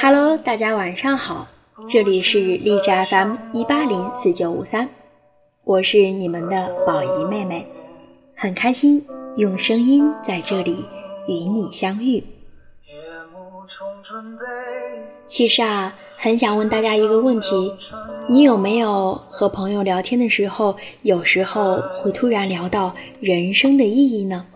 [0.00, 1.46] Hello，大家晚上好，
[1.88, 4.88] 这里是荔枝 FM 一八零四九五三，
[5.64, 7.66] 我是你们的宝仪妹妹，
[8.36, 9.04] 很开心
[9.36, 10.84] 用声音在这里
[11.28, 12.24] 与你相遇。
[15.28, 17.72] 其实啊，很想问大家一个问题：
[18.28, 24.46] 你有没有和朋友聊天的时候，有时候会突然聊到人生的意义呢？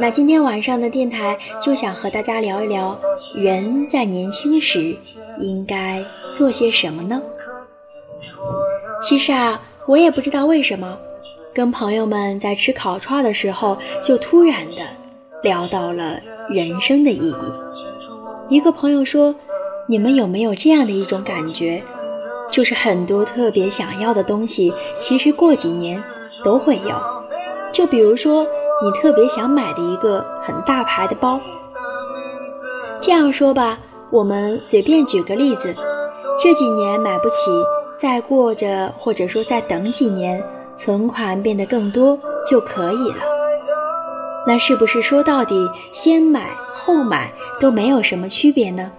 [0.00, 2.98] 那今天晚上的电台就想和大家聊一聊，
[3.34, 4.96] 人在年轻时
[5.38, 7.20] 应该做些什么呢？
[9.02, 10.98] 其实啊，我也不知道为什么，
[11.52, 14.82] 跟朋友们在吃烤串的时候，就突然的
[15.42, 17.34] 聊到了人生的意义。
[18.48, 19.34] 一个朋友说
[19.86, 21.82] ：“你们有没有这样的一种感觉，
[22.50, 26.02] 就是很多特别想要的东西，其实过几年
[26.42, 26.96] 都会有？
[27.70, 28.46] 就比如说。”
[28.80, 31.40] 你特别想买的一个很大牌的包，
[33.00, 33.78] 这样说吧，
[34.10, 35.74] 我们随便举个例子，
[36.38, 37.50] 这几年买不起，
[37.96, 40.40] 再过着或者说再等几年，
[40.76, 43.24] 存款变得更多就可以了。
[44.46, 48.92] 那是不是说到底，先买后买都没有什么区别呢？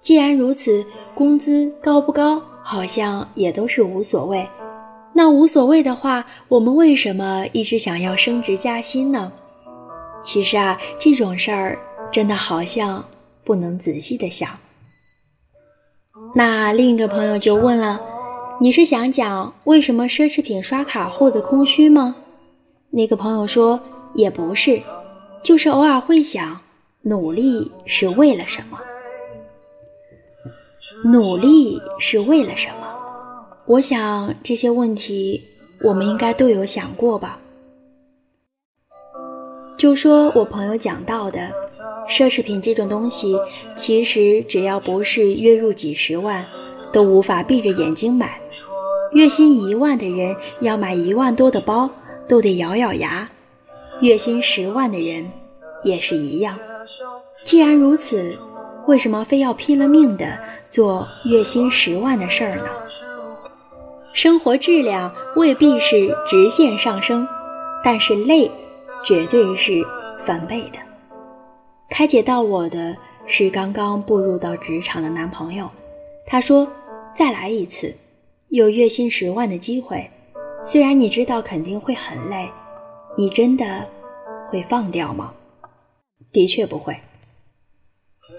[0.00, 4.44] 既然如此，工资高不高，好像也都是无所谓。
[5.20, 9.30] 那无所谓的话，我们为什么一直想要升职加薪呢？
[10.24, 11.78] 其实啊，这种事儿
[12.10, 13.04] 真的好像
[13.44, 14.48] 不能仔细的想。
[16.34, 18.00] 那另一个朋友就问了
[18.62, 22.16] ：“你是想讲为什么奢侈品刷卡后的空虚吗？”
[22.88, 23.78] 那个朋友说
[24.16, 24.80] ：“也不是，
[25.42, 26.58] 就是偶尔会想，
[27.02, 28.78] 努力是为了什么？
[31.04, 32.86] 努力是为了什么？”
[33.70, 35.40] 我想这些问题，
[35.84, 37.38] 我们应该都有想过吧。
[39.76, 41.38] 就说我朋友讲到的，
[42.08, 43.36] 奢侈品这种东西，
[43.76, 46.44] 其实只要不是月入几十万，
[46.92, 48.40] 都无法闭着眼睛买。
[49.12, 51.88] 月薪一万的人要买一万多的包，
[52.26, 53.24] 都得咬咬牙；
[54.00, 55.30] 月薪十万的人
[55.84, 56.58] 也是一样。
[57.44, 58.36] 既然如此，
[58.88, 60.36] 为什么非要拼了命的
[60.68, 62.64] 做月薪十万的事儿呢？
[64.12, 67.26] 生活质量未必是直线上升，
[67.82, 68.50] 但是累
[69.04, 69.80] 绝对是
[70.26, 70.78] 翻倍的。
[71.88, 75.70] 开解到我的是刚刚步入到职场的男朋友，
[76.26, 76.68] 他说
[77.14, 77.94] ：“再来一次，
[78.48, 80.10] 有月薪十万的机会，
[80.62, 82.50] 虽然你知道肯定会很累，
[83.16, 83.88] 你真的
[84.50, 85.32] 会放掉吗？”
[86.32, 86.96] 的确不会。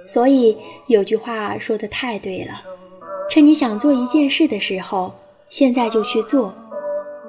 [0.05, 2.61] 所以有句话说的太对了，
[3.29, 5.13] 趁你想做一件事的时候。
[5.51, 6.53] 现在就去做，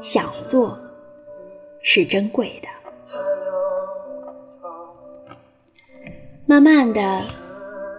[0.01, 0.79] 想做
[1.83, 2.69] 是珍贵的。
[6.47, 7.25] 慢慢的，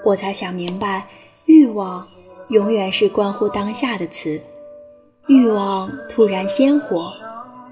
[0.05, 1.05] 我才想明白，
[1.43, 2.07] 欲望
[2.47, 4.39] 永远是关乎当下的词。
[5.27, 7.11] 欲望突然鲜活，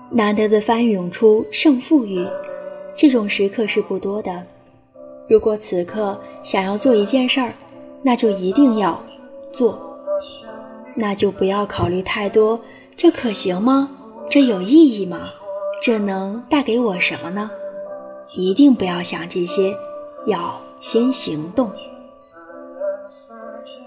[0.09, 2.27] 难得的翻涌出胜负欲，
[2.93, 4.45] 这种时刻是不多的。
[5.29, 7.53] 如果此刻想要做一件事儿，
[8.03, 9.01] 那就一定要
[9.53, 9.90] 做。
[10.95, 12.59] 那就不要考虑太多，
[12.95, 13.89] 这可行吗？
[14.29, 15.29] 这有意义吗？
[15.81, 17.49] 这能带给我什么呢？
[18.33, 19.75] 一定不要想这些，
[20.27, 21.71] 要先行动。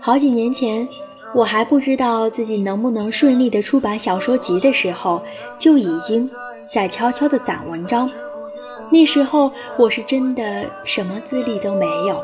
[0.01, 0.87] 好几年前，
[1.35, 5.23] 我还不知道自己能不能顺利的出版小说集的时候，
[5.59, 6.31] 就已经
[6.71, 8.11] 在悄悄的攒文章。
[8.91, 12.21] 那时候我是真的什么资历都没有。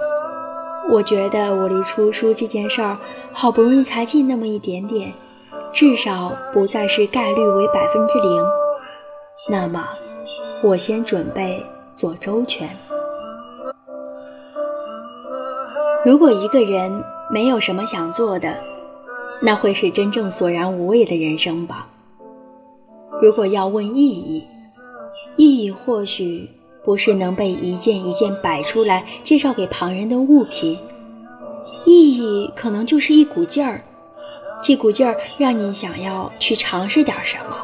[0.93, 2.99] 我觉得我离出书这件事儿
[3.33, 5.13] 好不容易才近那么一点点，
[5.73, 8.45] 至少不再是概率为百分之零。
[9.49, 9.87] 那么，
[10.63, 11.65] 我先准备
[11.95, 12.69] 做周全。
[16.05, 16.93] 如果一个人
[17.31, 18.57] 没有什么想做的，
[19.41, 21.87] 那会是真正索然无味的人生吧？
[23.23, 24.43] 如果要问意义，
[25.37, 26.51] 意义或许。
[26.85, 30.79] 不是能被一件一件摆出来介绍给旁人的物品，
[31.85, 33.83] 意义可能就是一股劲儿，
[34.63, 37.57] 这股劲儿让你想要去尝试点什么。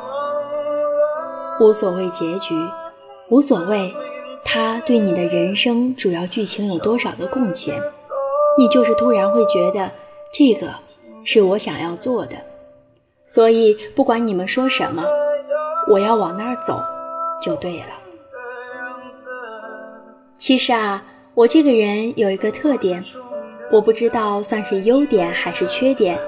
[1.60, 2.54] 无所谓结局，
[3.30, 3.94] 无所谓
[4.44, 7.74] 他对你的人生主要剧情有多少的贡献，
[8.58, 9.90] 你就是突然会觉得
[10.32, 10.74] 这个
[11.24, 12.36] 是我想要做的，
[13.24, 15.02] 所以不管你们说什么，
[15.88, 16.78] 我要往那儿走
[17.40, 18.05] 就对了。
[20.36, 21.02] 其实啊，
[21.32, 23.02] 我这个人有一个特点，
[23.72, 26.18] 我不知道算是优点还是缺点。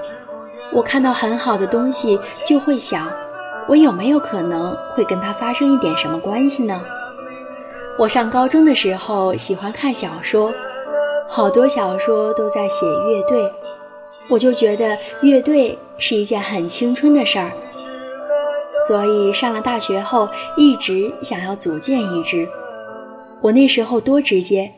[0.73, 3.07] 我看到很好的东西，就会想，
[3.67, 6.81] 我有没有可能会跟它发生一点什么关系呢？
[7.99, 10.51] 我上高中的时候喜欢看小说，
[11.27, 13.51] 好多小说都在写乐队，
[14.27, 17.51] 我就觉得乐队是一件很青春的事儿，
[18.87, 20.27] 所以上了大学后
[20.57, 22.47] 一直想要组建一支。
[23.41, 24.71] 我那时候多直接，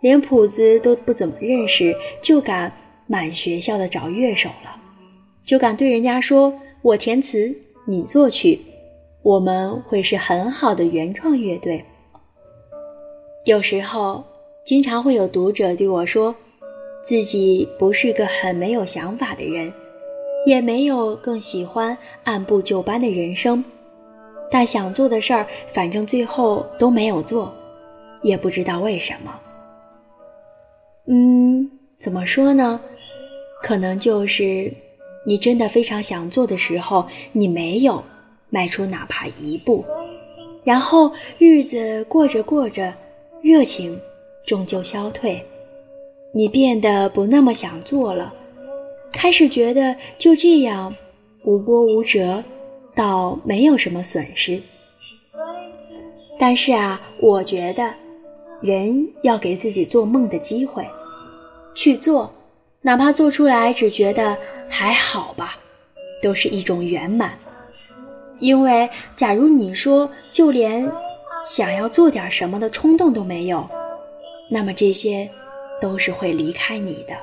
[0.00, 2.72] 连谱子都不怎么认识，就敢
[3.06, 4.76] 满学校的找乐手了，
[5.44, 6.52] 就敢对人家说
[6.82, 7.54] 我填词，
[7.86, 8.60] 你作曲，
[9.22, 11.84] 我们会是很好的原创乐队。
[13.44, 14.24] 有时候，
[14.64, 16.34] 经常会有读者对我说，
[17.02, 19.72] 自己不是个很没有想法的人，
[20.46, 23.64] 也没有更喜欢按部就班的人生，
[24.50, 27.54] 但想做的事儿，反正最后都没有做，
[28.22, 29.40] 也不知道为什么。
[31.06, 32.80] 嗯，怎么说呢？
[33.62, 34.72] 可能就是
[35.26, 38.02] 你真的非常想做的时候，你没有
[38.48, 39.84] 迈出哪怕一步，
[40.64, 42.92] 然后日子过着过着。
[43.42, 43.98] 热情
[44.46, 45.42] 终究消退，
[46.34, 48.34] 你变得不那么想做了，
[49.10, 50.94] 开始觉得就这样
[51.44, 52.44] 无波无折，
[52.94, 54.60] 倒没有什么损失。
[56.38, 57.94] 但是啊，我觉得
[58.60, 60.86] 人要给自己做梦的机会，
[61.74, 62.32] 去做，
[62.82, 64.36] 哪怕做出来只觉得
[64.68, 65.58] 还好吧，
[66.22, 67.38] 都是一种圆满。
[68.38, 70.90] 因为假如你说就连。
[71.42, 73.66] 想要做点什么的冲动都没有，
[74.50, 75.26] 那么这些
[75.80, 77.14] 都是会离开你的。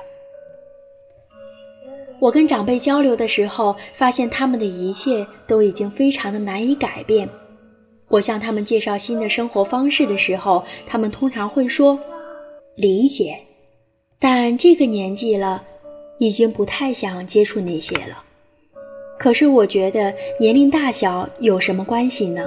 [2.18, 7.28] 我跟长辈交流的时候，发现他们的一切都已经非常的难以改变。
[8.08, 11.98] 我向他们介绍新的生活方式的时候，他们通常会说
[12.74, 13.38] 理解，
[14.18, 15.62] 但这个年纪了，
[16.18, 18.24] 已经不太想接触那些了。
[19.18, 22.46] 可是我觉得年龄大小有什么关系呢？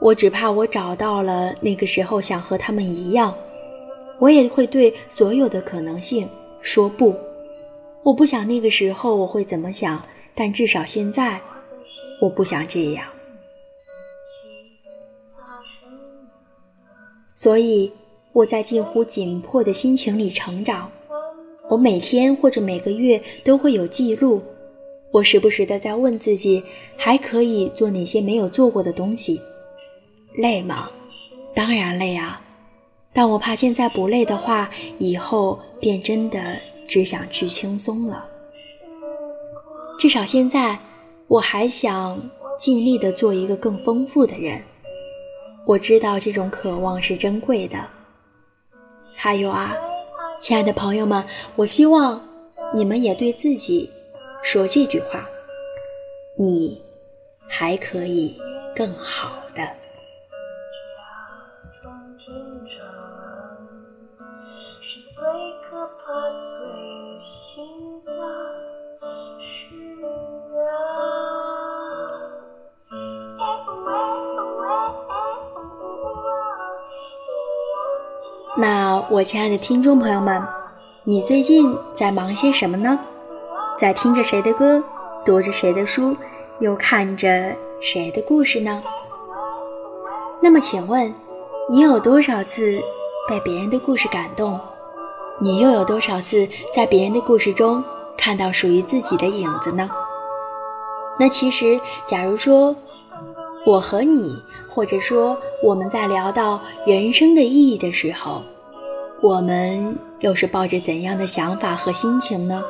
[0.00, 3.32] 我只怕我找到了那个时候想和他们一样，
[4.18, 6.28] 我也会对所有的可能性
[6.60, 7.14] 说不。
[8.02, 10.02] 我不想那个时候我会怎么想，
[10.34, 11.40] 但至少现在，
[12.20, 13.04] 我不想这样。
[17.34, 17.92] 所以
[18.32, 20.90] 我在近乎紧迫的心情里成长。
[21.68, 24.42] 我每天或者每个月都会有记录，
[25.10, 26.62] 我时不时的在问自己，
[26.96, 29.40] 还可以做哪些没有做过的东西。
[30.34, 30.90] 累吗？
[31.54, 32.40] 当然累啊！
[33.12, 36.58] 但我怕现在不累的话，以后便真的
[36.88, 38.26] 只想去轻松了。
[39.98, 40.78] 至少现在，
[41.28, 42.20] 我还想
[42.58, 44.62] 尽力的做一个更丰富的人。
[45.64, 47.78] 我知道这种渴望是珍贵的。
[49.14, 49.74] 还有啊，
[50.40, 51.24] 亲爱的朋友们，
[51.56, 52.20] 我希望
[52.74, 53.88] 你们也对自己
[54.42, 55.28] 说这句话：
[56.38, 56.82] 你
[57.48, 58.36] 还可以
[58.74, 59.41] 更好
[78.62, 80.40] 那我亲爱的听众朋友们，
[81.02, 82.96] 你最近在忙些什么呢？
[83.76, 84.80] 在听着谁的歌，
[85.24, 86.16] 读着谁的书，
[86.60, 88.80] 又看着谁的故事呢？
[90.40, 91.12] 那么，请问
[91.68, 92.80] 你有多少次
[93.28, 94.56] 被别人的故事感动？
[95.40, 97.82] 你又有多少次在别人的故事中
[98.16, 99.90] 看到属于自己的影子呢？
[101.18, 102.76] 那其实，假如说
[103.66, 104.40] 我和你。
[104.74, 108.42] 或者说，我们在聊到人生的意义的时候，
[109.22, 112.64] 我们又是抱着怎样的想法和心情呢？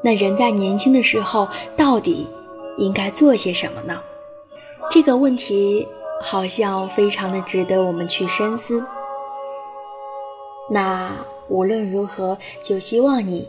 [0.00, 2.24] 那人在年轻的时候，到底
[2.78, 4.00] 应该做些什么呢？
[4.88, 5.88] 这个问题
[6.22, 8.80] 好像非常的值得我们去深思。
[10.70, 11.10] 那
[11.48, 13.48] 无论如何，就希望你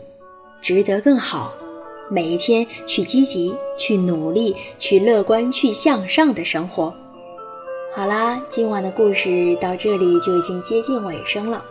[0.60, 1.52] 值得更好，
[2.10, 6.92] 每一天去积极、去努力、去乐观、去向上的生活。
[7.94, 11.64] 好啦，今晚的故事到这里就已经接近尾声了。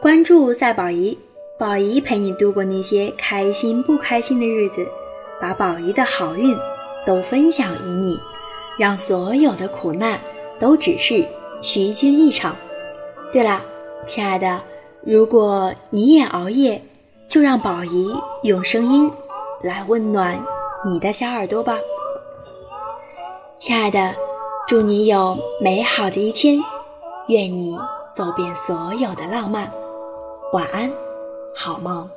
[0.00, 1.18] 关注赛宝仪，
[1.58, 4.86] 宝仪陪你度过那些开心不开心的日子，
[5.40, 6.56] 把宝仪的好运
[7.04, 8.16] 都分享于你，
[8.78, 10.20] 让所有的苦难
[10.60, 11.26] 都只是
[11.60, 12.54] 虚惊一场。
[13.32, 13.60] 对了，
[14.06, 14.60] 亲爱的，
[15.02, 16.80] 如果你也熬夜，
[17.26, 18.08] 就让宝仪
[18.44, 19.10] 用声音
[19.62, 20.40] 来温暖
[20.86, 21.76] 你的小耳朵吧，
[23.58, 24.14] 亲爱的。
[24.68, 26.62] 祝你有美好的一天，
[27.28, 27.74] 愿你
[28.14, 29.72] 走遍所有的浪漫。
[30.50, 30.90] 晚安，
[31.54, 32.08] 好梦。